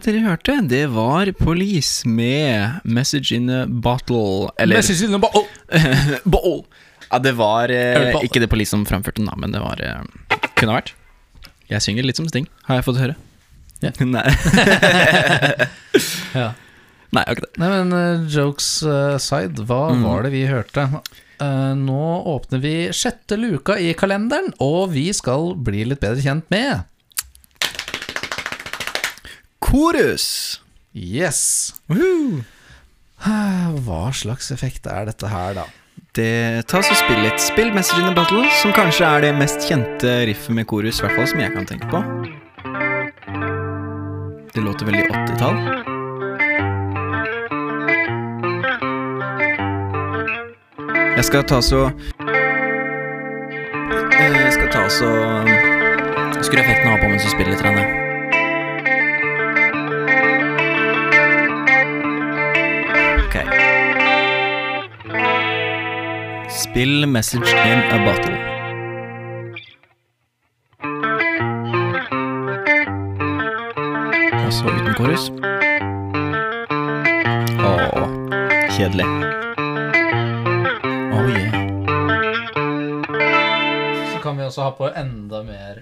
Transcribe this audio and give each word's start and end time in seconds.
dere 0.00 0.22
hørte, 0.24 0.54
det 0.68 0.86
var 0.94 1.28
Police 1.36 2.08
med 2.08 2.80
'Message 2.84 3.32
in 3.36 3.50
a 3.50 3.66
Bottle'. 3.66 4.48
Eller 4.58 4.80
Bottle. 5.18 5.46
bottle. 6.24 6.62
Ja, 7.12 7.18
det 7.20 7.32
var 7.36 7.68
eh, 7.70 8.16
ikke 8.24 8.40
det 8.40 8.48
Police 8.50 8.70
som 8.72 8.86
framførte 8.88 9.20
den, 9.20 9.26
da, 9.28 9.34
men 9.36 9.52
det 9.52 9.60
var 9.60 9.78
eh, 9.78 10.00
Kunne 10.56 10.72
vært. 10.80 10.94
Jeg 11.70 11.82
synger 11.84 12.02
litt 12.08 12.16
som 12.16 12.26
Sting, 12.28 12.48
har 12.64 12.76
jeg 12.80 12.84
fått 12.88 12.98
høre. 12.98 13.14
Yeah. 13.82 13.92
Nei. 14.16 14.24
Ja. 16.34 16.48
Nei, 17.14 17.22
ikke 17.30 17.44
det. 17.44 17.52
Nei, 17.62 17.68
men 17.70 17.92
uh, 17.94 18.24
jokes 18.26 18.82
eh, 18.82 19.14
aside, 19.20 19.62
hva 19.68 19.92
Mm. 19.94 20.02
var 20.02 20.24
det 20.26 20.32
vi 20.34 20.46
hørte? 20.50 20.88
Uh, 21.38 21.74
nå 21.78 22.00
åpner 22.32 22.58
vi 22.62 22.72
sjette 22.96 23.36
luka 23.38 23.76
i 23.78 23.92
kalenderen, 23.94 24.50
og 24.58 24.90
vi 24.96 25.12
skal 25.14 25.52
bli 25.54 25.84
litt 25.86 26.00
bedre 26.02 26.22
kjent 26.24 26.48
med 26.50 26.82
Korus! 29.74 30.60
Yes! 30.94 31.74
Hva 33.18 34.02
slags 34.14 34.52
effekt 34.54 34.84
er 34.86 35.08
dette 35.08 35.26
her, 35.26 35.56
da? 35.56 35.64
Det, 36.14 36.62
tas 36.70 36.86
og 36.92 36.94
Spill 37.00 37.18
litt. 37.24 37.42
Spill 37.42 37.72
'Message 37.74 37.98
in 37.98 38.06
a 38.06 38.12
Battle, 38.14 38.44
som 38.60 38.70
kanskje 38.70 39.02
er 39.02 39.24
det 39.26 39.32
mest 39.34 39.66
kjente 39.66 40.12
riffet 40.30 40.54
med 40.54 40.68
korus, 40.70 41.00
i 41.00 41.06
hvert 41.08 41.16
fall 41.18 41.26
som 41.26 41.42
jeg 41.42 41.50
kan 41.56 41.66
tenke 41.66 41.90
på. 41.90 41.98
Det 44.54 44.62
låter 44.62 44.86
veldig 44.86 45.10
80-tall. 45.10 45.58
Jeg 51.16 51.24
skal 51.24 51.42
ta 51.50 51.58
så 51.62 51.82
Jeg 54.22 54.54
skal 54.54 54.70
ta 54.70 54.86
så 54.86 55.10
Skru 56.46 56.62
effekten 56.62 56.94
av 56.94 57.02
på 57.02 57.10
mens 57.10 57.26
du 57.26 57.30
spiller 57.34 57.56
litt. 57.56 57.66
Rane. 57.66 58.03
Spill 66.74 67.06
'Message 67.06 67.50
in 67.70 67.78
a 67.94 67.98
Bottle'. 68.04 68.38
Og 74.46 74.52
så 74.52 74.64
uten 74.66 74.94
korus. 74.98 75.30
Åh, 77.62 78.08
kjedelig. 78.74 79.06
Oh 81.14 81.26
yeah. 81.30 81.52
Så 84.12 84.18
kan 84.22 84.38
vi 84.38 84.42
også 84.42 84.62
ha 84.62 84.70
på 84.70 84.90
enda 84.96 85.42
mer 85.42 85.74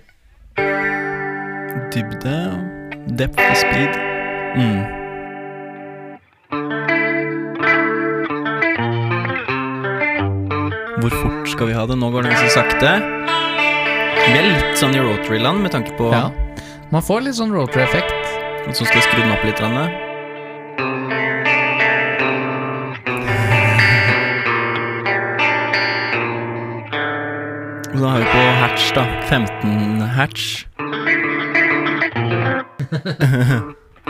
Dybde, 1.94 2.36
depth 3.18 3.50
og 3.50 3.56
speed. 3.56 3.96
Mm. 4.56 5.01
Skal 11.62 11.68
vi 11.70 11.78
ha 11.78 11.86
det? 11.86 11.94
Nå 11.94 12.08
går 12.10 12.22
den 12.26 12.32
så 12.34 12.48
sakte. 12.50 12.88
Vi 14.26 14.38
er 14.38 14.46
litt 14.48 14.78
sånn 14.80 14.96
i 14.98 15.02
rotary-land 15.02 15.62
med 15.62 15.70
tanke 15.70 15.94
på 15.94 16.08
Ja. 16.10 16.24
Man 16.90 17.02
får 17.06 17.20
litt 17.22 17.36
sånn 17.38 17.52
rotary-effekt. 17.54 18.32
Og 18.66 18.74
så 18.74 18.82
skal 18.84 18.98
jeg 18.98 19.06
skru 19.06 19.20
den 19.22 19.30
opp 19.30 19.44
litt. 19.46 19.60
Rane. 19.62 19.86
Og 27.92 27.98
da 28.00 28.08
har 28.08 28.18
vi 28.18 28.26
på 28.32 28.42
hatch, 28.58 28.90
da. 28.96 29.04
15 29.30 30.00
hatch. 30.18 30.66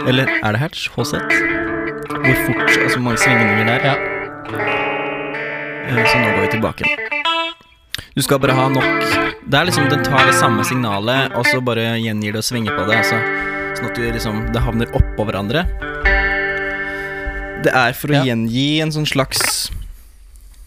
Eller 0.08 0.24
er 0.40 0.52
det 0.56 0.60
hatch? 0.64 0.88
HZ? 0.96 1.12
Hvor 1.12 2.34
fort 2.46 2.64
Altså 2.80 2.96
hvor 2.96 3.04
mange 3.04 3.18
svingninger 3.18 3.64
der. 3.66 3.80
Ja. 3.84 3.94
Eh, 5.88 6.06
Så 6.06 6.18
nå 6.18 6.24
går 6.32 6.40
vi 6.40 6.48
tilbake. 6.56 7.01
Du 8.14 8.20
skal 8.22 8.40
bare 8.42 8.52
ha 8.56 8.66
nok 8.68 8.84
Det 9.48 9.56
er 9.58 9.68
liksom 9.68 9.88
Den 9.88 10.04
tar 10.04 10.26
det 10.28 10.34
samme 10.38 10.64
signalet, 10.68 11.32
og 11.36 11.46
så 11.48 11.62
bare 11.64 11.94
gjengir 12.00 12.34
det 12.36 12.42
og 12.42 12.46
svinger 12.46 12.76
på 12.76 12.84
det. 12.88 12.98
Altså, 13.00 13.18
sånn 13.78 13.88
at 13.88 13.96
du 13.98 14.04
liksom 14.12 14.40
det 14.52 14.62
havner 14.62 14.92
oppå 14.98 15.24
hverandre. 15.28 15.64
Det 17.64 17.72
er 17.72 17.92
for 17.96 18.08
å 18.12 18.18
Ja. 18.18 18.24
gjengi 18.28 18.80
en 18.82 18.90
sånn 18.92 19.06
slags 19.06 19.70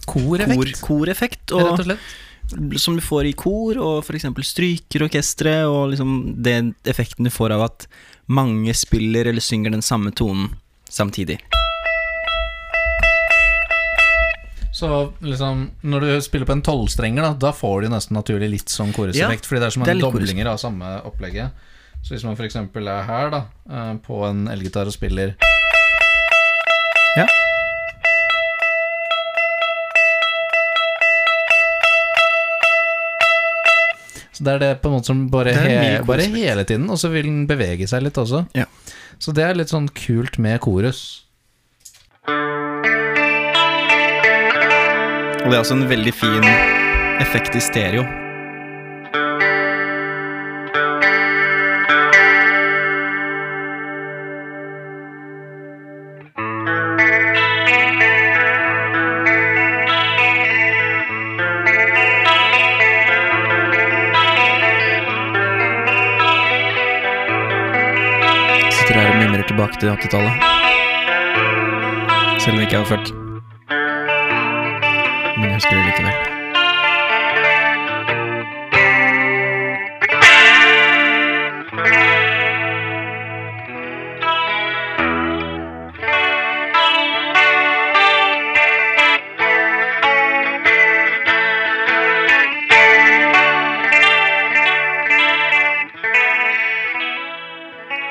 kor, 0.05 0.38
Koreffekt, 0.38 0.81
koreffekt. 0.81 1.51
rett 1.51 1.51
Og, 1.51 1.79
og 1.79 1.85
slett. 1.85 2.79
som 2.79 2.95
du 2.95 3.01
får 3.01 3.25
i 3.29 3.34
kor, 3.34 3.78
og 3.78 4.03
f.eks. 4.05 4.25
strykerorkestre, 4.51 5.66
og 5.67 5.91
liksom 5.94 6.41
den 6.41 6.73
effekten 6.85 7.23
du 7.25 7.29
får 7.29 7.51
av 7.51 7.61
at 7.69 7.88
mange 8.28 8.73
spiller 8.73 9.25
eller 9.28 9.41
synger 9.41 9.72
den 9.72 9.81
samme 9.81 10.11
tonen 10.11 10.55
samtidig. 10.89 11.39
Så 14.75 15.13
liksom, 15.23 15.69
når 15.87 16.03
du 16.03 16.09
spiller 16.21 16.47
på 16.49 16.51
en 16.57 16.61
tolvstrenger, 16.65 17.23
da, 17.23 17.33
da 17.39 17.51
får 17.55 17.85
du 17.85 17.93
nesten 17.93 18.17
naturlig 18.17 18.49
litt 18.51 18.73
sånn 18.73 18.91
koruseffekt. 18.95 19.47
fordi 19.47 19.61
det 19.63 19.69
er 19.69 19.75
så 19.77 19.79
mange 19.79 20.01
doblinger 20.01 20.49
av 20.51 20.59
samme 20.59 20.89
opplegget. 21.07 21.63
Så 22.03 22.11
hvis 22.13 22.25
man 22.27 22.35
f.eks. 22.35 22.57
er 22.59 23.07
her, 23.07 23.29
da, 23.31 23.39
eh, 23.71 23.93
på 24.03 24.19
en 24.27 24.49
elgitar 24.51 24.85
og 24.85 24.93
spiller 24.93 25.31
Ja. 27.15 27.25
Så 34.35 34.43
det 34.43 34.57
er 34.57 34.59
det 34.59 34.71
på 34.83 34.91
en 34.91 34.97
måte 34.97 35.07
som 35.07 35.29
bare, 35.31 35.55
he 35.55 36.01
bare 36.03 36.27
hele 36.35 36.65
tiden, 36.67 36.89
og 36.91 36.99
så 36.99 37.07
vil 37.15 37.23
den 37.29 37.45
bevege 37.47 37.87
seg 37.87 38.03
litt 38.03 38.19
også. 38.19 38.43
Ja. 38.59 38.67
Så 39.23 39.31
det 39.31 39.47
er 39.47 39.55
litt 39.55 39.71
sånn 39.71 39.87
kult 39.95 40.35
med 40.37 40.59
korus. 40.59 41.23
Og 45.45 45.51
det 45.51 45.57
er 45.57 45.59
også 45.59 45.73
en 45.73 45.89
veldig 45.89 46.13
fin 46.13 46.45
effekt 47.22 47.56
i 47.56 47.59
stereo. 47.61 48.03
Sitter 68.72 68.97
her 68.97 69.11
og 69.11 69.19
mimrer 69.22 69.45
tilbake 69.47 69.78
til 69.79 69.89
80-tallet. 69.89 70.34
Selv 72.41 72.53
om 72.53 72.59
jeg 72.59 72.61
ikke 72.61 72.81
er 72.81 72.89
født. 72.95 73.24
Men 75.55 75.61
husker 75.61 75.75
det 75.75 75.85
likevel. 75.85 76.13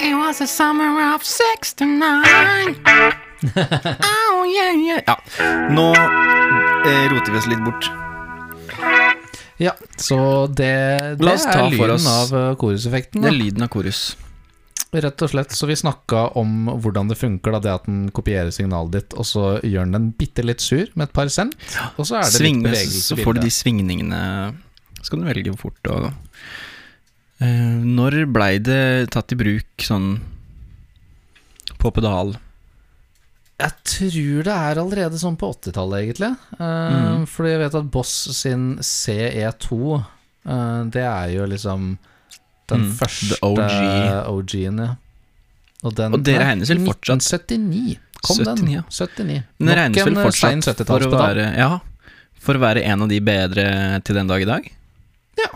It 0.01 0.15
was 0.15 0.39
the 0.39 0.47
summer 0.47 1.15
of 1.15 1.23
69 1.25 2.25
oh, 3.57 4.45
yeah, 4.47 4.73
yeah. 4.73 5.03
Ja, 5.07 5.17
nå 5.69 5.95
eh, 5.95 6.44
roter 6.85 7.33
vi 7.33 7.39
oss 7.39 7.47
litt 7.51 7.65
bort. 7.65 7.91
Ja, 9.63 9.73
så 9.97 10.19
det, 10.51 10.73
det 11.21 11.31
er 11.31 11.71
lyden 11.71 11.95
oss- 11.95 12.07
av 12.11 12.35
eh, 12.35 12.55
koruseffekten. 12.59 13.23
Det 13.23 13.31
er 13.31 13.37
lyden 13.39 13.63
av 13.67 13.71
korus. 13.73 14.03
Rett 14.95 15.23
og 15.27 15.31
slett. 15.31 15.55
Så 15.55 15.67
vi 15.67 15.75
snakka 15.79 16.25
om 16.39 16.67
hvordan 16.83 17.09
det 17.11 17.17
funker, 17.19 17.55
da, 17.57 17.61
det 17.63 17.73
at 17.73 17.87
den 17.89 18.09
kopierer 18.15 18.51
signalet 18.55 18.93
ditt, 18.99 19.15
og 19.19 19.27
så 19.27 19.45
gjør 19.63 19.87
den 19.89 19.97
den 19.97 20.11
bitte 20.19 20.45
litt 20.47 20.63
sur 20.63 20.87
med 20.95 21.09
et 21.09 21.15
par 21.17 21.31
cent, 21.35 21.55
og 21.97 22.07
så 22.07 22.21
er 22.21 22.29
det 22.31 22.43
litt 22.45 22.61
bevegelse 22.67 23.03
så 23.09 23.19
får 23.19 23.39
du 23.39 23.43
de 23.47 23.51
svingningene 23.55 24.21
Så 25.03 25.11
kan 25.11 25.23
du 25.25 25.27
velge 25.29 25.51
hvor 25.55 25.67
fort 25.67 25.91
og 25.91 26.07
uh, 27.43 27.75
Når 27.85 28.21
blei 28.31 28.53
det 28.63 29.11
tatt 29.15 29.35
i 29.35 29.39
bruk 29.41 29.83
sånn 29.83 30.15
på 31.83 31.91
pedal? 31.95 32.37
Jeg 33.63 33.71
tror 33.87 34.47
det 34.49 34.55
er 34.55 34.81
allerede 34.83 35.19
sånn 35.21 35.37
på 35.39 35.53
80-tallet, 35.55 36.01
egentlig. 36.03 36.31
Uh, 36.59 36.65
mm. 36.65 37.27
Fordi 37.31 37.53
jeg 37.53 37.61
vet 37.63 37.77
at 37.79 37.91
Boss 37.95 38.15
sin 38.35 38.65
CE2, 38.83 39.79
uh, 39.95 40.81
det 40.91 41.05
er 41.07 41.29
jo 41.37 41.47
liksom 41.53 41.95
den 42.73 42.81
Mm, 42.89 42.93
første 42.97 43.37
OG. 43.45 43.61
OG-en, 44.33 44.79
ja. 44.81 44.93
Og, 45.85 45.93
den, 45.99 46.15
Og 46.17 46.23
det 46.25 46.39
regnes 46.41 46.71
vel 46.73 46.81
fortsatt 46.87 47.21
1979 47.21 47.99
kom 48.25 48.39
79, 48.41 48.47
den. 48.49 48.85
79. 48.89 49.43
Men 49.59 49.69
det 49.69 49.77
regnes 49.77 50.07
vel 50.09 50.17
eh, 50.17 50.25
fortsatt 50.25 50.65
for 50.65 51.05
å 51.05 51.11
70-tallspedal. 51.11 51.21
være 51.21 51.49
Ja, 51.61 51.71
for 52.41 52.57
å 52.57 52.63
være 52.63 52.83
en 52.89 53.05
av 53.05 53.11
de 53.13 53.19
bedre 53.25 53.67
til 54.05 54.17
den 54.17 54.31
dag 54.31 54.43
i 54.43 54.49
dag? 54.49 54.71
Ja. 55.41 55.51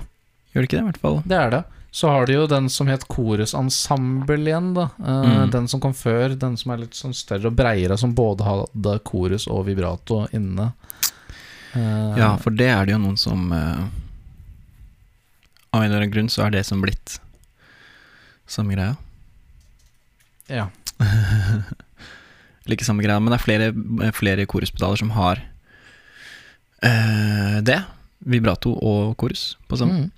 Gjør 0.53 0.61
det 0.63 0.69
ikke 0.69 0.77
det, 0.77 0.83
i 0.85 0.89
hvert 0.91 1.01
fall? 1.03 1.19
Det 1.25 1.39
er 1.41 1.55
det. 1.57 1.63
Så 1.91 2.09
har 2.13 2.27
du 2.29 2.35
jo 2.35 2.47
den 2.47 2.69
som 2.71 2.87
het 2.91 3.07
Chorus 3.09 3.55
Ensemble 3.57 4.37
igjen, 4.45 4.75
da. 4.77 4.91
Eh, 5.01 5.29
Mm. 5.29 5.51
Den 5.51 5.69
som 5.69 5.81
kom 5.81 5.95
før, 5.95 6.35
den 6.39 6.57
som 6.57 6.71
er 6.73 6.79
litt 6.85 6.95
sånn 6.95 7.15
større 7.17 7.47
og 7.49 7.57
breiere, 7.57 7.97
som 7.99 8.13
både 8.15 8.45
hadde 8.45 8.99
chorus 9.09 9.47
og 9.49 9.65
vibrato 9.67 10.27
inne. 10.37 10.73
Eh, 11.75 12.19
Ja, 12.19 12.37
for 12.37 12.51
det 12.51 12.69
er 12.69 12.85
det 12.87 12.93
jo 12.93 12.99
noen 12.99 13.17
som 13.19 13.53
eh, 13.53 13.89
Av 15.73 15.83
en 15.83 15.91
eller 15.91 15.97
annen 16.03 16.11
grunn 16.13 16.29
så 16.33 16.47
er 16.47 16.51
det 16.51 16.65
som 16.67 16.81
blitt 16.81 17.19
samme 18.47 18.73
greia. 18.75 18.97
ja. 20.49 20.69
Eller 22.65 22.77
ikke 22.77 22.85
samme 22.85 23.03
greia, 23.05 23.21
men 23.21 23.33
det 23.33 23.39
er 23.41 23.45
flere, 23.45 24.13
flere 24.13 24.47
koruspedaler 24.47 24.97
som 25.01 25.11
har 25.17 25.41
eh, 26.83 27.61
det. 27.65 27.79
Vibrato 28.29 28.73
og 28.77 29.15
korus 29.17 29.57
på 29.69 29.77
samme. 29.81 29.93
Mm. 30.09 30.11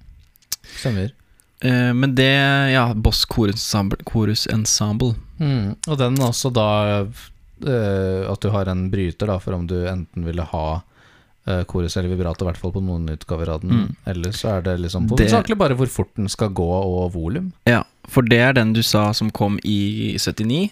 Stemmer. 0.81 1.12
Eh, 1.60 1.92
men 1.94 2.14
det, 2.14 2.32
ja, 2.72 2.94
Boss 2.94 3.24
Chorus 3.28 3.54
Ensemble, 3.54 3.98
Chorus 4.06 4.46
Ensemble. 4.46 5.14
Mm. 5.38 5.74
Og 5.86 5.98
den 5.98 6.20
også 6.20 6.50
da 6.52 6.68
uh, 7.04 8.22
at 8.32 8.40
du 8.40 8.48
har 8.52 8.68
en 8.72 8.86
bryter, 8.92 9.28
da, 9.28 9.38
for 9.40 9.56
om 9.56 9.66
du 9.68 9.76
enten 9.88 10.24
ville 10.24 10.44
ha 10.52 10.66
uh, 10.80 11.62
chorus 11.68 11.96
eller 11.96 12.12
vibrato, 12.12 12.44
i 12.44 12.50
hvert 12.50 12.60
fall 12.60 12.74
på 12.74 12.82
noen 12.84 13.08
utgaver 13.12 13.52
av 13.56 13.64
den. 13.64 13.84
Mm. 13.84 13.94
Eller 14.12 14.36
så 14.36 14.56
er 14.56 14.66
det 14.68 14.76
liksom 14.86 15.08
hovedsakelig 15.12 15.58
bare 15.60 15.76
hvor 15.78 15.90
fort 15.92 16.12
den 16.16 16.28
skal 16.32 16.52
gå, 16.56 16.68
og 16.68 17.12
volum. 17.16 17.52
Ja, 17.68 17.84
for 18.08 18.26
det 18.26 18.40
er 18.44 18.56
den 18.56 18.74
du 18.76 18.82
sa 18.86 19.10
som 19.16 19.32
kom 19.32 19.58
i 19.64 20.16
79. 20.18 20.68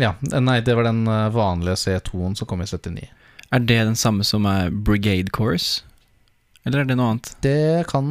Ja, 0.00 0.14
eh, 0.32 0.40
nei, 0.42 0.60
det 0.64 0.74
var 0.74 0.88
den 0.88 1.06
eh, 1.06 1.28
vanlige 1.34 1.78
C2-en 1.84 2.36
som 2.38 2.50
kom 2.50 2.62
i 2.62 2.68
79. 2.68 3.08
Er 3.54 3.62
det 3.62 3.80
den 3.86 3.98
samme 3.98 4.24
som 4.26 4.46
er 4.50 4.70
Brigade 4.70 5.30
Chorus? 5.34 5.84
Eller 6.64 6.80
er 6.80 6.86
det 6.88 6.94
noe 6.96 7.10
annet? 7.12 7.28
Det 7.44 7.84
kan 7.90 8.06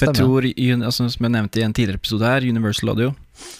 For 0.00 0.08
jeg 0.10 0.16
tror, 0.18 0.46
altså, 0.88 1.06
som 1.14 1.26
jeg 1.28 1.30
nevnte 1.36 1.60
i 1.60 1.62
en 1.62 1.74
tidligere 1.76 2.00
episode 2.00 2.26
her, 2.26 2.42
Universal 2.50 2.90
Audio 2.90 3.12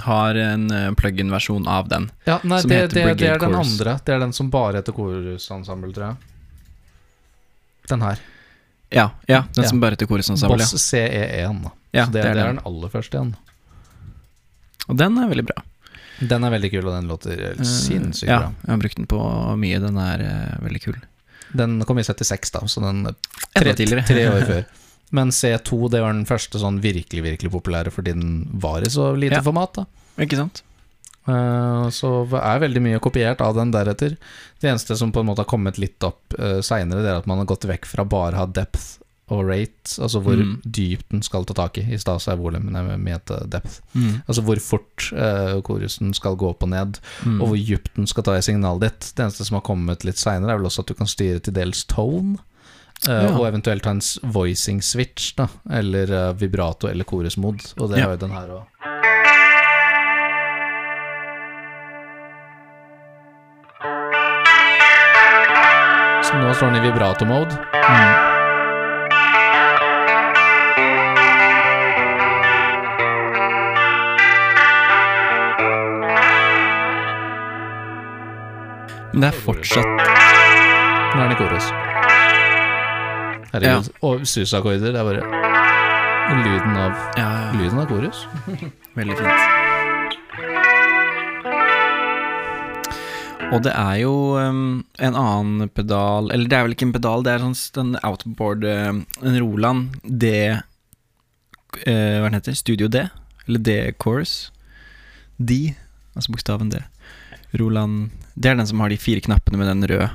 har 0.02 0.34
en 0.42 0.64
uh, 0.74 0.88
plug-in-versjon 0.98 1.68
av 1.70 1.86
den. 1.92 2.08
Ja, 2.26 2.40
nei, 2.42 2.58
som 2.64 2.70
det, 2.72 2.80
heter 2.82 2.94
det, 2.98 3.14
det 3.20 3.28
er 3.30 3.38
den 3.38 3.54
Chorus. 3.54 3.72
andre. 3.76 3.94
Det 4.04 4.14
er 4.16 4.22
den 4.24 4.32
som 4.34 4.50
bare 4.50 4.80
heter 4.80 4.96
Chorus-ensemble, 4.96 5.92
tror 5.94 6.08
jeg. 6.08 6.16
Den 7.94 8.02
her. 8.02 8.18
Ja, 8.94 9.06
ja 9.30 9.44
den 9.54 9.64
Ja. 9.64 9.68
som 9.70 9.80
bare 9.82 9.94
heter 9.94 10.06
Chorus 10.10 10.30
Ensemble. 10.34 10.58
Boss 10.58 10.74
CE1. 10.82 11.62
Da. 11.62 11.70
Ja, 11.94 12.04
Så 12.06 12.12
det, 12.12 12.22
det 12.22 12.34
det, 12.34 12.34
er 12.34 12.42
er 12.48 12.52
den. 12.54 12.60
aller 12.66 12.88
første 12.90 13.18
igjen. 13.18 13.34
Og 14.88 14.96
den 14.98 15.18
er 15.18 15.30
veldig 15.30 15.46
bra. 15.46 15.62
Den 16.20 16.44
er 16.46 16.50
veldig 16.54 16.70
kul, 16.74 16.86
og 16.86 16.94
den 16.94 17.08
låter 17.10 17.38
Eh, 17.54 17.62
sinnssykt 17.66 18.30
ja, 18.30 18.38
bra. 18.38 18.52
jeg 18.66 18.70
har 18.74 18.78
brukt 18.82 18.96
den 18.98 19.06
på 19.10 19.20
mye. 19.58 19.78
Den 19.82 19.96
er 19.98 20.22
uh, 20.26 20.64
veldig 20.66 20.82
kul. 20.84 20.98
Den 21.54 21.78
kom 21.86 21.98
i 22.00 22.04
76, 22.06 22.50
da, 22.54 22.64
så 22.66 22.82
den 22.82 23.04
tre, 23.54 23.74
tre 24.10 24.24
år 24.30 24.46
før. 24.48 24.64
Men 25.14 25.30
C2 25.30 25.90
det 25.92 26.00
var 26.02 26.12
den 26.16 26.24
første 26.26 26.58
sånn 26.58 26.80
virkelig 26.82 27.22
virkelig 27.22 27.50
populære 27.54 27.92
fordi 27.94 28.14
den 28.16 28.30
var 28.58 28.82
i 28.82 28.90
så 28.90 29.12
lite 29.14 29.38
Ja. 29.38 29.42
format. 29.46 29.74
da 29.82 29.84
Ikke 30.24 30.36
sant? 30.40 30.62
uh, 31.28 31.86
Så 31.94 32.10
er 32.40 32.58
veldig 32.64 32.82
mye 32.82 32.98
kopiert 33.04 33.40
av 33.44 33.54
den 33.56 33.70
deretter. 33.74 34.16
Det 34.60 34.70
eneste 34.72 34.96
som 34.98 35.12
på 35.12 35.20
en 35.22 35.26
måte 35.30 35.44
har 35.44 35.50
kommet 35.50 35.78
litt 35.78 36.02
opp 36.02 36.34
uh, 36.38 36.58
seinere, 36.64 37.02
det 37.04 37.12
er 37.12 37.20
at 37.22 37.26
man 37.30 37.38
har 37.38 37.46
gått 37.46 37.68
vekk 37.68 37.86
fra 37.86 38.04
bare 38.04 38.34
å 38.34 38.42
ha 38.44 38.46
depth 38.46 38.98
og 39.32 39.46
rate, 39.48 39.94
altså 40.02 40.20
hvor 40.20 40.36
Mm. 40.36 40.60
dypt 40.66 41.08
den 41.10 41.22
skal 41.22 41.44
ta 41.44 41.54
tak 41.54 41.78
i. 41.78 41.84
I 41.94 41.96
stad 41.98 42.20
er 42.28 42.36
volumet 42.36 43.00
mente 43.00 43.38
depth. 43.48 43.80
Mm. 43.94 44.20
Altså 44.28 44.42
hvor 44.44 44.60
fort 44.60 45.12
uh, 45.12 45.60
korusen 45.62 46.12
skal 46.14 46.36
gå 46.36 46.48
opp 46.50 46.62
og 46.62 46.68
ned, 46.68 46.98
Mm. 47.24 47.40
og 47.40 47.48
hvor 47.48 47.56
dypt 47.56 47.94
den 47.96 48.06
skal 48.06 48.22
ta 48.22 48.36
i 48.36 48.42
signalet 48.42 48.80
ditt. 48.80 49.12
Det 49.16 49.24
eneste 49.24 49.44
som 49.44 49.54
har 49.54 49.62
kommet 49.62 50.04
litt 50.04 50.18
seinere, 50.18 50.52
er 50.52 50.56
vel 50.58 50.66
også 50.66 50.80
at 50.80 50.86
du 50.88 50.94
kan 50.94 51.06
styre 51.06 51.40
til 51.40 51.54
dels 51.54 51.84
tone. 51.84 52.36
Uh, 53.08 53.10
Ja. 53.10 53.32
Og 53.38 53.46
eventuelt 53.48 53.84
ha 53.84 53.90
en 53.90 54.00
voicing 54.32 54.80
switch, 54.82 55.34
da, 55.36 55.46
eller 55.70 56.12
uh, 56.30 56.32
vibrato 56.40 56.86
eller 56.88 57.04
chorus-mod. 57.04 57.74
Og 57.80 57.90
det 57.90 57.98
Ja. 57.98 58.04
har 58.04 58.10
jo 58.12 58.16
den 58.26 58.30
her 58.30 58.48
òg. 58.48 58.64
Så 66.24 66.38
nå 66.40 66.52
står 66.56 66.66
den 66.72 66.76
i 66.80 66.84
vibrato-mode. 66.86 67.58
Mm. 67.84 68.33
Men 79.14 79.22
det 79.22 79.28
er 79.30 79.36
fortsatt 79.46 79.86
Nå 81.14 81.20
er 81.22 81.28
den 81.28 81.32
i 81.32 81.36
chorus. 81.38 81.66
Herregud. 83.52 83.90
Og 84.02 84.24
susakkorder. 84.26 84.90
Det 84.90 84.98
er 84.98 85.06
bare 85.06 85.22
lyden 86.40 86.74
av, 86.82 86.96
ja, 87.14 87.28
lyden 87.54 87.78
av 87.78 87.86
chorus. 87.92 88.24
Veldig 88.98 89.14
fint. 89.20 89.38
Og 93.54 93.62
det 93.62 93.70
er 93.78 94.00
jo 94.00 94.14
um, 94.34 94.82
en 94.98 95.14
annen 95.20 95.70
pedal 95.70 96.32
Eller 96.34 96.48
det 96.50 96.56
er 96.56 96.64
vel 96.64 96.74
ikke 96.74 96.88
en 96.88 96.94
pedal, 96.96 97.22
det 97.22 97.34
er 97.34 97.42
sånn 97.44 97.54
den 97.76 97.92
outboard 98.00 98.64
uh, 98.66 98.96
En 99.20 99.36
Roland 99.36 100.00
D 100.02 100.32
uh, 100.56 100.58
Hva 101.84 102.24
den 102.24 102.38
heter 102.40 102.56
Studio 102.58 102.88
D? 102.90 103.04
Eller 103.44 103.62
D-chorus? 103.68 104.48
D, 105.38 105.76
altså 106.16 106.34
bokstaven 106.34 106.72
D. 106.72 106.80
Roland 107.60 108.10
Det 108.34 108.50
er 108.50 108.56
den 108.58 108.66
som 108.66 108.80
har 108.80 108.88
de 108.90 108.96
fire 108.98 109.20
knappene 109.22 109.58
med 109.60 109.68
den 109.70 109.84
røde. 109.88 110.10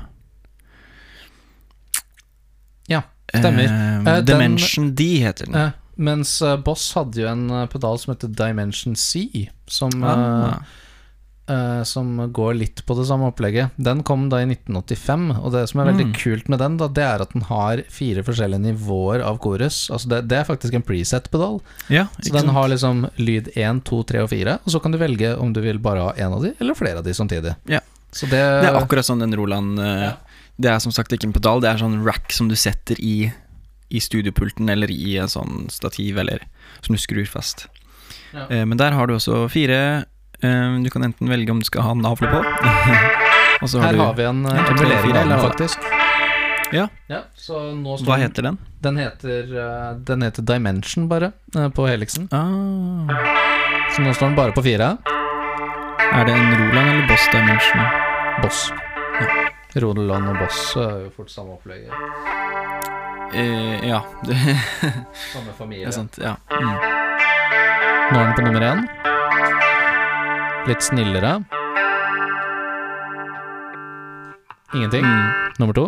Ja, 2.90 3.02
stemmer. 3.34 3.64
Eh, 3.64 3.96
Eh, 3.98 4.04
den- 4.04 4.24
Dimension 4.26 4.94
D 4.94 5.02
heter 5.22 5.46
den. 5.46 5.54
Eh, 5.54 5.70
mens 5.96 6.42
eh, 6.42 6.56
Boss 6.56 6.92
hadde 6.94 7.20
jo 7.22 7.28
en 7.28 7.50
eh, 7.50 7.66
pedal 7.66 7.98
som 7.98 8.14
heter 8.14 8.28
Dimension 8.28 8.96
C, 8.96 9.48
som, 9.66 9.90
eh, 10.02 10.08
ah, 10.10 10.62
eh, 11.48 11.82
som 11.82 12.32
går 12.32 12.54
litt 12.54 12.82
på 12.86 12.94
det 12.98 13.06
samme 13.08 13.26
opplegget. 13.30 13.70
Den 13.76 14.02
kom 14.02 14.28
da 14.30 14.38
i 14.42 14.46
1985, 14.46 15.30
og 15.40 15.52
det 15.52 15.68
som 15.70 15.80
er 15.80 15.92
veldig 15.92 16.06
Mm. 16.06 16.14
kult 16.14 16.48
med 16.48 16.58
den, 16.58 16.76
da, 16.76 16.88
det 16.88 17.02
er 17.04 17.22
at 17.22 17.32
den 17.32 17.42
har 17.42 17.82
fire 17.90 18.22
forskjellige 18.22 18.60
nivåer 18.60 19.20
av 19.22 19.38
chorus. 19.38 19.90
Altså 19.90 20.08
det, 20.08 20.28
det 20.28 20.38
er 20.38 20.44
faktisk 20.44 20.74
en 20.74 20.82
preset-pedal. 20.82 21.60
ja, 21.88 22.06
Så 22.20 22.32
den 22.32 22.42
sant? 22.46 22.52
har 22.52 22.68
liksom 22.68 23.10
lyd 23.18 23.48
1, 23.56 23.82
2, 23.84 24.02
3 24.04 24.22
og 24.22 24.30
4, 24.30 24.58
og 24.64 24.70
så 24.70 24.80
kan 24.82 24.92
du 24.92 24.98
velge 24.98 25.36
om 25.38 25.52
du 25.52 25.60
vil 25.60 25.78
bare 25.78 26.00
ha 26.00 26.12
én 26.14 26.32
av 26.32 26.42
de, 26.42 26.52
eller 26.60 26.74
flere 26.74 26.98
av 26.98 27.04
de 27.04 27.10
samtidig. 27.14 27.56
Ja. 27.66 27.80
Så 28.12 28.26
det, 28.26 28.40
Det 28.62 28.66
er 28.70 28.74
akkurat 28.74 29.04
sånn 29.06 29.20
den 29.20 29.34
Roland 29.36 29.78
eh, 29.78 30.02
Ja. 30.10 30.16
Det 30.60 30.68
er 30.68 30.78
som 30.78 30.92
sagt 30.92 31.10
ikke 31.12 31.24
en 31.24 31.32
pedal, 31.32 31.60
det 31.62 31.70
er 31.70 31.78
sånn 31.78 32.04
rack 32.04 32.32
som 32.32 32.48
du 32.48 32.54
setter 32.54 32.98
i, 33.00 33.32
i 33.90 33.98
studiopulten 33.98 34.68
eller 34.68 34.90
i 34.90 35.16
en 35.16 35.26
sånn 35.28 35.70
stativ, 35.70 36.18
eller 36.18 36.42
som 36.82 36.92
du 36.94 36.98
skrur 37.00 37.24
fast. 37.26 37.66
Ja. 38.34 38.44
Eh, 38.50 38.64
men 38.66 38.76
der 38.76 38.92
har 38.92 39.06
du 39.06 39.14
også 39.14 39.48
fire 39.48 40.04
Du 40.40 40.90
kan 40.90 41.02
enten 41.04 41.28
velge 41.28 41.50
om 41.52 41.58
du 41.60 41.64
skal 41.68 41.82
ha 41.82 41.94
navle 41.94 42.28
på. 42.30 42.40
Her 43.60 43.96
har 43.98 44.14
vi 44.16 44.24
en 44.24 44.46
eller 44.46 45.36
hva? 45.36 45.50
faktisk. 45.50 45.78
Ja. 46.72 46.86
så 47.34 47.58
nå 47.74 47.96
står 47.98 48.06
Hva 48.06 48.16
den- 48.16 48.22
heter 48.24 48.42
den? 48.46 48.58
Den 48.80 48.96
heter, 48.96 49.40
eh, 49.58 49.94
den 50.06 50.22
heter 50.22 50.42
Dimension, 50.46 51.08
bare, 51.10 51.32
eh, 51.56 51.68
på 51.68 51.84
Helixen. 51.88 52.28
Ah, 52.32 53.10
Så 53.92 54.00
nå 54.02 54.14
står 54.14 54.28
den 54.30 54.36
bare 54.36 54.52
på 54.56 54.62
fire. 54.64 54.96
er 56.12 56.24
det 56.24 56.32
en 56.34 56.54
Roland 56.56 56.88
eller 56.88 57.06
Boss 57.08 57.26
Dimension? 57.32 57.80
Boss. 58.42 58.72
Roland 59.76 60.28
og 60.30 60.38
Boss 60.40 60.76
er 60.76 61.04
jo 61.04 61.10
fort 61.16 61.28
samme 61.30 61.58
opplegget. 61.58 61.92
Eh, 63.34 63.88
ja, 63.88 64.00
Samme 65.34 65.52
familie. 65.58 65.86
er 65.86 65.92
sant. 65.92 66.16
Ja. 66.22 66.36
Mm. 66.50 66.74
Nå 68.10 68.18
er 68.18 68.24
den 68.24 68.34
på 68.34 68.42
nummer 68.46 68.60
én. 68.70 68.88
Litt 70.70 70.82
snillere. 70.86 71.32
Ingenting. 74.74 75.02
Mm. 75.04 75.30
Nummer 75.58 75.74
to. 75.74 75.84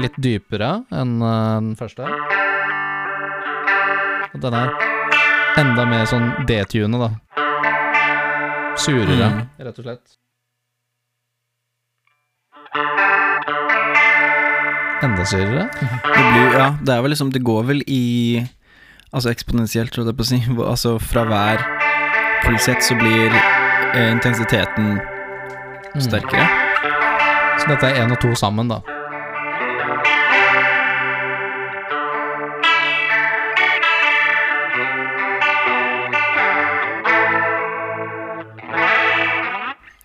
Litt 0.00 0.14
dypere 0.22 0.68
enn 0.94 1.16
eh, 1.18 1.56
den 1.58 1.72
første. 1.80 2.06
Og 4.30 4.38
den 4.44 4.54
er 4.60 4.70
enda 5.60 5.88
mer 5.90 6.06
sånn 6.08 6.30
D-tune, 6.46 7.00
da. 7.02 7.10
Surere, 8.78 9.26
Mm. 9.34 9.42
rett 9.66 9.78
og 9.82 9.84
slett. 9.84 10.16
Enda 15.02 15.24
surere. 15.26 15.66
Det 15.74 16.22
blir, 16.30 16.54
ja, 16.54 16.70
det 16.84 16.94
er 16.94 17.02
vel 17.02 17.10
liksom 17.14 17.30
Det 17.32 17.42
går 17.42 17.62
vel 17.72 17.82
i 17.88 18.02
Altså 19.12 19.30
eksponentielt, 19.30 19.96
holdt 19.96 20.06
jeg 20.12 20.16
på 20.16 20.22
å 20.22 20.28
si. 20.28 20.38
Altså 20.70 20.92
fra 21.02 21.24
hver 21.26 21.64
pulsett 22.44 22.84
så 22.86 22.94
blir 23.00 23.32
eh, 23.34 24.10
intensiteten 24.12 25.00
Mm. 25.90 26.00
sterkere. 26.06 26.44
Så 27.58 27.66
dette 27.66 27.88
er 27.90 28.04
én 28.04 28.12
og 28.14 28.20
to 28.22 28.28
sammen, 28.38 28.68
da. 28.70 28.76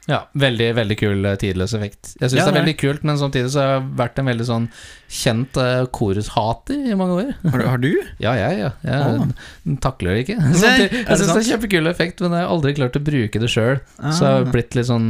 Ja, 0.05 0.19
veldig, 0.37 0.67
veldig 0.77 0.95
kul 0.99 1.25
eh, 1.25 1.33
tidløs 1.41 1.71
effekt. 1.73 2.11
Jeg 2.21 2.29
syns 2.29 2.37
Ja, 2.37 2.43
det 2.45 2.51
er 2.53 2.59
veldig 2.59 2.73
kult, 2.77 3.03
men 3.09 3.17
samtidig 3.17 3.49
så 3.49 3.61
har 3.63 3.69
jeg 3.71 3.85
vært 3.97 4.19
en 4.21 4.27
veldig 4.29 4.45
sånn 4.45 4.67
kjent 5.09 5.57
uh, 5.57 5.85
korushater 5.89 6.91
i 6.91 6.97
mange 6.99 7.15
år. 7.23 7.31
Har, 7.49 7.57
du- 7.63 7.67
har 7.71 7.81
du? 7.81 7.89
Ja, 8.25 8.35
jeg, 8.37 8.59
ja. 8.61 8.69
Jeg 8.85 9.23
oh. 9.23 9.77
takler 9.81 10.13
det 10.13 10.25
ikke. 10.27 10.35
Nei, 10.43 10.51
Samtidig, 10.61 10.99
jeg 11.07 11.17
syns 11.23 11.31
det 11.33 11.39
er 11.41 11.47
kjempekul 11.49 11.89
effekt, 11.89 12.21
men 12.21 12.35
jeg 12.37 12.45
har 12.45 12.53
aldri 12.53 12.75
klart 12.77 12.99
å 12.99 13.03
bruke 13.07 13.41
det 13.41 13.49
sjøl. 13.55 13.79
Så 14.03 14.19
jeg 14.21 14.35
har 14.35 14.45
Ah. 14.45 14.51
blitt 14.53 14.77
litt 14.77 14.89
sånn 14.91 15.07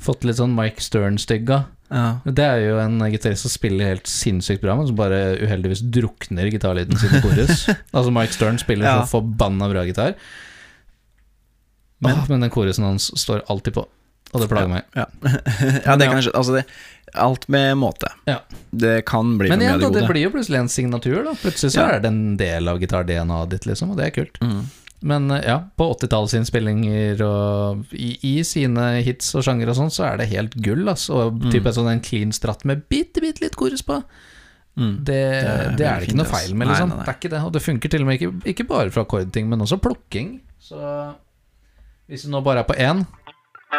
fått 0.00 0.24
litt 0.24 0.40
sånn 0.40 0.56
Mike 0.56 0.80
Stern-stygga. 0.86 1.60
Ja. 1.92 2.06
Det 2.24 2.44
er 2.44 2.64
jo 2.66 2.80
en 2.80 2.98
gitarist 3.12 3.44
som 3.44 3.52
spiller 3.52 3.92
helt 3.92 4.08
sinnssykt 4.08 4.60
bra, 4.64 4.74
men 4.80 4.88
som 4.88 4.96
bare 4.96 5.36
uheldigvis 5.44 5.84
drukner 5.92 6.48
gitarlyden 6.52 6.96
sin 7.00 7.14
i 7.16 7.20
korus. 7.24 7.66
altså 7.96 8.12
Mike 8.12 8.32
Stern 8.36 8.56
spiller 8.60 8.88
Ja. 8.88 8.96
så 9.04 9.18
forbanna 9.20 9.68
bra 9.72 9.84
gitar. 9.88 10.16
Men- 12.00 12.16
Men, 12.16 12.26
men 12.28 12.40
den 12.48 12.50
korusen 12.54 12.84
hans 12.84 13.10
står 13.18 13.40
alltid 13.50 13.74
på, 13.74 13.86
og 14.32 14.40
det 14.42 14.48
plager 14.50 14.68
meg. 14.68 14.84
Ja. 14.94 15.06
ja, 15.86 15.96
det 15.96 16.08
kan 16.10 16.22
skje. 16.24 16.32
Altså, 16.36 16.54
det, 16.58 16.64
alt 17.18 17.46
med 17.48 17.76
måte. 17.80 18.10
Ja. 18.28 18.40
Det 18.70 18.98
kan 19.08 19.36
bli 19.40 19.48
Men 19.48 19.60
for 19.60 19.64
mye 19.64 19.76
av 19.88 19.92
det 19.94 20.02
det 20.02 20.08
blir 20.10 20.26
jo 20.26 20.32
plutselig 20.34 20.58
en 20.60 20.68
signatur, 20.68 21.22
da. 21.24 21.32
Plutselig 21.40 21.72
så 21.72 21.80
Ja. 21.80 21.86
er 21.96 22.00
det 22.04 22.10
en 22.12 22.36
del 22.36 22.68
av 22.68 22.78
gitar-DNA-et 22.82 23.48
ditt, 23.54 23.66
liksom, 23.70 23.90
og 23.94 23.96
det 24.00 24.06
er 24.10 24.14
kult. 24.18 24.36
Mm. 24.44 24.60
Men 25.08 25.30
eh, 25.30 25.44
ja, 25.46 25.60
på 25.78 25.86
80-tallsinnspillinger 25.94 27.20
og 27.22 27.92
i, 27.94 28.16
i 28.26 28.32
sine 28.44 28.88
hits 29.06 29.30
og 29.38 29.44
sjanger 29.46 29.70
og 29.70 29.76
sånn, 29.78 29.92
så 29.94 30.08
er 30.12 30.18
det 30.20 30.26
helt 30.32 30.56
gull, 30.64 30.84
altså. 30.90 31.28
Og 31.28 31.38
Mm. 31.38 31.50
typ 31.54 31.66
en 31.70 31.76
sånn 31.76 31.90
en 31.92 32.00
clean 32.04 32.32
stratt 32.34 32.64
med 32.68 32.82
bitte, 32.90 33.22
bitte 33.22 33.40
litt 33.44 33.56
korus 33.56 33.82
på. 33.86 34.02
Mm. 34.78 34.96
Det, 35.04 35.14
det, 35.78 35.86
er 35.86 35.94
er 35.96 36.00
det 36.04 36.08
ikke 36.10 36.18
noe 36.20 36.28
feil 36.30 36.52
med, 36.54 36.68
liksom. 36.68 36.88
nei, 36.92 36.96
nei. 36.98 37.04
Det 37.06 37.12
er 37.14 37.18
ikke 37.18 37.30
det, 37.32 37.40
og 37.48 37.52
det 37.56 37.62
funker 37.64 37.90
til 37.90 38.02
og 38.04 38.06
med 38.10 38.18
ikke, 38.20 38.32
ikke 38.52 38.66
bare 38.68 38.90
for 38.94 39.02
akkordting, 39.06 39.48
men 39.50 39.64
også 39.64 39.78
plukking. 39.82 40.40
Så 40.62 40.76
hvis 42.08 42.22
det 42.26 42.30
nå 42.34 42.42
bare 42.44 42.62
er 42.62 42.68
på 42.68 42.76
én 42.78 43.06
Det 43.68 43.76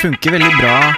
funker 0.00 0.30
veldig 0.30 0.50
bra 0.58 0.94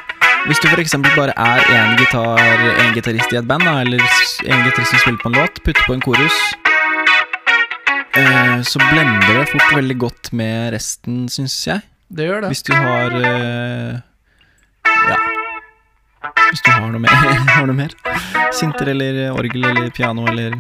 hvis 0.47 0.59
du 0.59 0.69
f.eks. 0.69 0.95
bare 1.17 1.33
er 1.37 1.61
én 1.77 2.95
gitarist 2.95 3.33
i 3.33 3.37
et 3.37 3.49
band, 3.49 3.63
eller 3.63 3.99
én 4.01 4.65
gitarist 4.65 4.91
som 4.91 4.99
spiller 4.99 5.19
på 5.23 5.29
en 5.29 5.35
låt, 5.35 5.61
putter 5.65 5.83
på 5.87 5.93
en 5.93 6.01
korus. 6.01 6.66
Eh, 8.17 8.63
Så 8.67 8.79
blender 8.91 9.41
det 9.41 9.47
fort 9.53 9.73
veldig 9.77 9.97
godt 10.03 10.33
med 10.37 10.73
resten, 10.75 11.27
syns 11.33 11.57
jeg. 11.67 11.83
Det 12.09 12.27
gjør 12.29 12.45
det. 12.47 12.51
Hvis 12.53 12.63
du 12.67 12.73
har 12.75 13.17
eh, 13.21 14.01
Ja. 15.11 15.19
Hvis 16.51 16.63
du 16.67 16.71
har 16.71 16.87
noe 16.91 17.01
mer. 17.03 17.11
har 17.57 17.67
noe 17.67 17.77
mer. 17.77 17.95
Sinter 18.55 18.93
eller 18.95 19.31
orgel 19.35 19.65
eller 19.73 19.91
piano 19.91 20.27
eller 20.31 20.57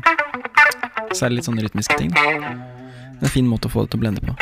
Særlig 1.16 1.38
litt 1.40 1.46
sånne 1.48 1.62
rytmiske 1.64 1.96
ting. 1.96 2.10
da. 2.12 2.22
Det 3.16 3.22
er 3.24 3.28
en 3.30 3.32
fin 3.32 3.46
måte 3.48 3.70
å 3.70 3.72
få 3.72 3.86
det 3.86 3.94
til 3.94 4.00
å 4.00 4.02
blende 4.02 4.20
på. 4.20 4.34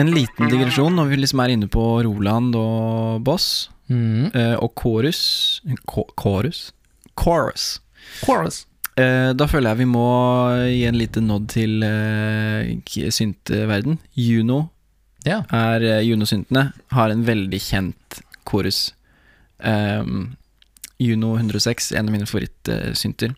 En 0.00 0.08
liten 0.10 0.48
digresjon 0.50 0.94
når 0.96 1.10
vi 1.12 1.18
liksom 1.20 1.42
er 1.44 1.52
inne 1.54 1.68
på 1.70 1.84
Roland 2.06 2.56
og 2.58 3.20
Boss 3.26 3.68
Mm. 3.92 4.30
eh, 4.34 4.54
og 4.62 4.72
chorus 4.78 5.60
Chorus? 6.16 6.72
Chorus. 7.18 7.80
Chorus. 8.24 8.62
Eh, 9.00 9.32
da 9.32 9.46
føler 9.48 9.70
jeg 9.72 9.78
vi 9.86 9.88
må 9.88 10.02
gi 10.68 10.82
en 10.88 10.98
liten 11.00 11.24
nod 11.30 11.46
til 11.48 11.78
uh, 11.80 12.66
k- 12.84 13.08
syntverden. 13.14 13.98
Juno 14.18 14.66
Ja. 15.24 15.42
er 15.54 15.80
uh, 15.86 16.00
Juno-syntene 16.04 16.72
har 16.92 17.10
en 17.14 17.22
veldig 17.24 17.60
kjent 17.62 18.18
korus. 18.44 18.90
Um, 19.64 20.34
Juno 21.00 21.36
106, 21.38 21.92
en 21.96 22.08
av 22.08 22.12
mine 22.12 22.26
favorittsynter, 22.28 23.32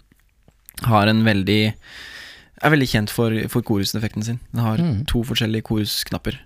har 0.88 1.06
en 1.08 1.22
veldig 1.24 1.60
er 2.64 2.70
veldig 2.72 2.88
kjent 2.88 3.10
for, 3.12 3.30
for 3.52 3.62
koruseffekten 3.62 4.24
sin. 4.24 4.40
Den 4.52 4.60
har 4.64 4.78
Mm. 4.80 5.04
to 5.06 5.22
forskjellige 5.22 5.62
korusknapper. 5.68 6.38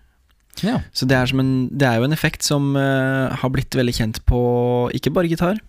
ja. 0.62 0.80
Så 0.92 1.06
det 1.06 1.16
er, 1.16 1.26
som 1.26 1.40
en, 1.40 1.68
det 1.70 1.86
er 1.86 1.96
jo 1.98 2.04
en 2.04 2.12
effekt 2.12 2.42
som 2.42 2.74
uh, 2.76 3.30
har 3.32 3.50
blitt 3.50 3.70
veldig 3.74 3.94
kjent 3.94 4.20
på 4.26 4.90
ikke 4.92 5.12
bare 5.14 5.28
gitar, 5.30 5.60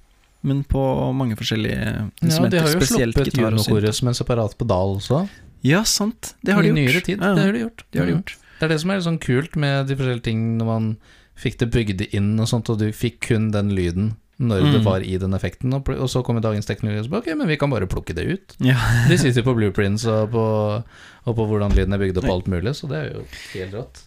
men 0.43 0.63
på 0.63 0.81
mange 1.13 1.35
forskjellige 1.35 2.11
instrumenter. 2.23 2.57
ja, 2.57 2.63
de 2.63 2.67
har 2.69 2.73
jo 2.79 2.87
sluppet 2.87 3.33
junokoret 3.35 3.95
som 3.95 4.07
en 4.07 4.13
separat 4.17 4.57
pedal 4.57 4.95
også. 4.99 5.27
Ja, 5.61 5.83
sant. 5.83 6.35
Det 6.43 6.53
har 6.53 6.61
de 6.63 6.69
I 6.69 6.71
gjort. 6.71 6.79
nyere 6.79 7.01
tid. 7.03 7.19
Ja, 7.19 7.33
Det 7.35 7.43
har 7.45 7.51
de 7.51 7.59
gjort. 7.65 7.83
det 7.91 7.99
har 7.99 8.05
de 8.07 8.13
Mm. 8.13 8.19
gjort. 8.21 8.35
Det 8.59 8.63
er 8.65 8.67
det 8.69 8.79
som 8.81 8.89
er 8.91 8.95
litt 8.95 9.05
sånn 9.05 9.19
kult 9.19 9.55
med 9.55 9.87
de 9.87 9.95
forskjellige 9.95 10.23
ting 10.23 10.57
når 10.57 10.65
man 10.65 10.97
fikk 11.37 11.57
det 11.59 11.71
bygd 11.71 12.13
inn 12.13 12.39
og 12.39 12.47
sånt, 12.47 12.69
og 12.69 12.79
du 12.79 12.91
fikk 12.91 13.19
kun 13.21 13.51
den 13.51 13.69
lyden 13.75 14.15
når 14.39 14.71
det 14.71 14.79
Mm. 14.81 14.83
var 14.85 14.99
i 15.03 15.17
den 15.17 15.31
effekten, 15.33 15.73
og, 15.73 15.89
og 15.89 16.07
så 16.07 16.23
kommer 16.23 16.41
dagens 16.41 16.65
teknologi 16.65 16.99
og 16.99 17.05
så 17.05 17.09
bare, 17.09 17.19
ok, 17.27 17.37
men 17.37 17.47
vi 17.47 17.57
kan 17.57 17.69
bare 17.69 17.87
plukke 17.87 18.15
det 18.15 18.25
ut. 18.27 18.55
Ja. 18.59 18.75
De 19.09 19.17
sitter 19.17 19.43
på 19.43 19.53
blueprints 19.55 20.05
og 20.07 20.31
på, 20.31 20.83
og 21.27 21.35
på 21.35 21.45
hvordan 21.47 21.75
lyden 21.75 21.93
er 21.93 21.97
bygd 21.99 22.17
opp 22.19 22.23
og 22.23 22.31
alt 22.31 22.47
mulig, 22.47 22.71
så 22.75 22.87
det 22.87 22.97
er 22.97 23.13
jo 23.13 23.25
helt 23.53 23.73
rått. 23.73 24.03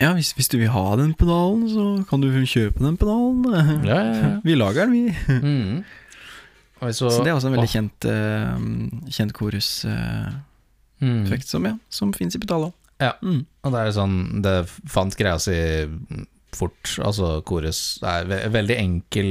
Ja, 0.00 0.12
hvis, 0.16 0.32
hvis 0.36 0.48
du 0.48 0.56
vil 0.58 0.70
ha 0.72 0.84
den 0.96 1.12
pedalen, 1.18 1.66
så 1.70 2.04
kan 2.08 2.20
du 2.22 2.28
kjøpe 2.48 2.80
den 2.84 2.96
pedalen. 3.00 3.44
Ja, 3.86 3.98
ja, 3.98 4.14
ja. 4.14 4.30
Vi 4.46 4.54
lager 4.56 4.86
den, 4.86 4.92
vi. 4.92 5.36
Mm. 5.42 5.84
Så, 6.92 7.10
Så 7.10 7.22
det 7.22 7.30
er 7.30 7.36
også 7.36 7.50
en 7.50 7.54
veldig 7.54 7.68
å. 7.68 7.74
kjent, 7.76 8.06
uh, 8.10 9.10
kjent 9.14 9.32
koruseffekt 9.36 10.40
mm. 11.00 11.46
som, 11.46 11.66
ja, 11.68 11.76
som 11.92 12.12
fins 12.16 12.34
i 12.36 12.40
pedalen. 12.42 12.72
Ja. 13.02 13.12
Mm. 13.22 13.44
Og 13.66 13.74
det 13.74 13.80
er 13.82 13.94
sånn 13.96 14.16
Det 14.44 14.52
fant 14.90 15.16
greia 15.18 15.38
si 15.42 15.54
fort. 16.54 16.96
Altså, 17.02 17.36
Chorus 17.48 17.98
er 18.06 18.26
ve 18.28 18.40
veldig 18.52 18.76
enkel 18.78 19.30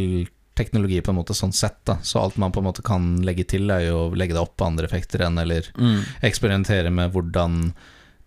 teknologi 0.57 0.99
på 1.03 1.13
en 1.13 1.19
måte 1.19 1.35
sånn 1.37 1.53
sett, 1.55 1.77
da. 1.87 1.95
Så 2.03 2.19
alt 2.19 2.35
man 2.41 2.51
på 2.51 2.59
en 2.59 2.67
måte 2.67 2.83
kan 2.85 3.13
legge 3.25 3.45
til, 3.53 3.69
er 3.71 3.85
jo 3.87 3.97
å 4.09 4.15
legge 4.17 4.35
det 4.35 4.41
opp 4.41 4.55
på 4.59 4.67
andre 4.67 4.87
effekter 4.89 5.23
enn, 5.27 5.37
eller 5.39 5.69
Mm. 5.77 6.01
eksperimentere 6.27 6.91
med 6.91 7.13
hvordan 7.13 7.73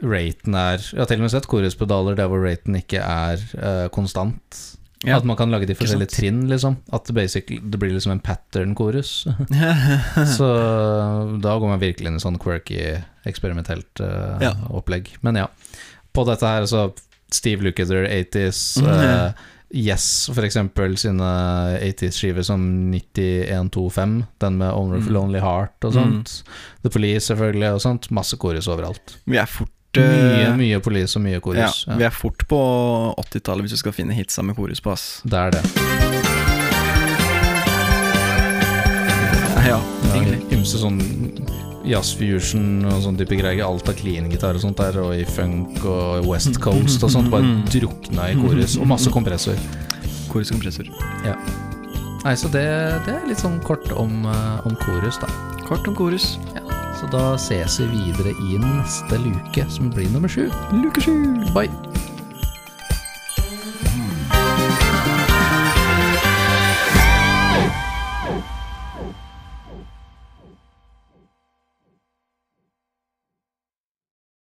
raten 0.04 0.54
er 0.54 0.78
Jeg 0.78 1.00
har 1.00 1.06
til 1.11 1.18
og 1.20 1.26
med 1.26 1.32
sett 1.34 1.49
choruspedaler 1.50 2.16
der 2.18 2.28
hvor 2.30 2.44
raten 2.44 2.76
ikke 2.78 3.00
er 3.02 3.42
uh, 3.58 3.88
konstant. 3.94 4.61
Ja. 5.04 5.18
At 5.18 5.25
man 5.28 5.37
kan 5.37 5.50
lage 5.52 5.66
de 5.68 5.75
forskjellige 5.76 6.14
trinn, 6.14 6.46
liksom. 6.49 6.78
At 6.92 7.04
det, 7.11 7.14
blir 7.78 7.92
liksom 7.92 8.12
en 8.14 8.23
pattern-korus. 8.25 9.26
Så 10.37 10.46
da 11.44 11.56
går 11.61 11.68
man 11.75 11.82
virkelig 11.82 12.08
inn 12.08 12.16
i 12.16 12.23
sånn 12.25 12.38
quirky, 12.40 12.78
eksperimentelt 13.28 14.00
uh, 14.00 14.38
Ja. 14.40 14.54
opplegg. 14.73 15.11
Men 15.26 15.37
ja. 15.42 15.49
På 16.14 16.25
dette 16.28 16.46
her, 16.49 16.64
så 16.70 16.87
Steve 17.34 17.66
Lukather, 17.66 18.06
80s, 18.08 18.78
Mhm. 18.80 18.88
eh, 18.94 19.32
Yes, 19.75 20.30
for 20.32 20.44
eksempel, 20.46 20.92
sine 20.96 21.26
80s-skiver 21.82 22.44
som 22.46 22.61
9125, 22.92 24.12
den 24.38 24.58
med 24.61 24.70
Owner 24.70 25.00
of 25.00 25.08
Mm. 25.08 25.12
Lonely 25.16 25.40
Heart 25.42 25.84
og 25.88 25.92
sånt. 25.96 26.42
The 26.84 26.90
Police, 26.94 27.26
selvfølgelig, 27.34 27.73
og 27.75 27.80
sånt. 27.82 28.06
Masse 28.14 28.37
korus 28.38 28.68
overalt. 28.70 29.16
Vi 29.26 29.37
er 29.37 29.46
fort 29.50 29.73
Mye, 30.00 30.46
eh, 30.48 30.56
mye 30.58 30.80
Police 30.84 31.16
og 31.18 31.22
mye 31.24 31.40
ja. 31.56 31.68
Ja, 31.68 31.96
Vi 31.98 32.04
er 32.04 32.14
fort 32.14 32.46
på 32.48 32.58
80-tallet 33.20 33.66
hvis 33.66 33.76
du 33.76 33.82
skal 33.82 33.92
finne 33.96 34.14
hitsa 34.16 34.42
med 34.42 34.56
korus 34.56 34.80
på, 34.80 34.92
ass. 34.92 35.20
Det 35.24 35.38
er 35.38 35.50
det. 35.54 35.62
Ja, 39.54 39.78
Ja, 39.78 39.78
egentlig. 40.14 40.40
Ymse 40.52 40.80
sånn 40.82 40.98
jazzfusion 41.88 42.84
og 42.88 43.02
sånn 43.04 43.18
type 43.20 43.36
greier. 43.38 43.64
Alt 43.66 43.88
av 43.88 43.96
clean-gitar 43.98 44.56
og 44.56 44.64
sånt 44.64 44.80
der, 44.80 44.98
og 45.00 45.14
i 45.16 45.24
funk 45.28 45.84
og 45.84 46.26
West 46.28 46.58
Coast 46.64 47.04
og 47.04 47.12
sånt. 47.12 47.30
Bare 47.32 47.62
drukna 47.74 48.30
i 48.32 48.38
korus. 48.40 48.78
og 48.80 48.88
masse 48.90 49.12
kompressor. 49.12 49.58
Korus 50.32 50.52
kompressor. 50.52 50.88
Ja. 51.24 51.36
Nei, 52.24 52.32
så 52.40 52.48
det, 52.48 52.64
det 53.04 53.12
er 53.18 53.26
litt 53.28 53.40
sånn 53.42 53.58
kort 53.64 53.90
om, 53.92 54.22
eh, 54.24 54.66
om 54.68 54.76
korus, 54.80 55.18
da. 55.20 55.28
Kort 55.68 55.84
om 55.88 55.96
korus. 55.96 56.34
Så 57.04 57.16
da 57.16 57.34
ses 57.37 57.80
vi 57.80 57.87
videre 57.87 58.30
i 58.40 58.58
neste 58.58 59.18
luke, 59.20 59.66
som 59.68 59.90
blir 59.92 60.08
nummer 60.12 60.28
sju. 60.28 60.49
Luke 60.73 61.00
sju. 61.04 61.12
Bye. 61.52 62.03